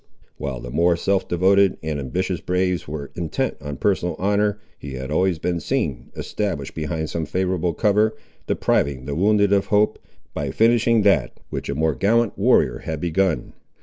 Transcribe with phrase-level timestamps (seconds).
[0.37, 5.11] While the more self devoted and ambitious braves were intent on personal honour, he had
[5.11, 8.15] always been seen, established behind some favourable cover,
[8.47, 9.99] depriving the wounded of hope,
[10.33, 13.53] by finishing that which a more gallant warrior had begun.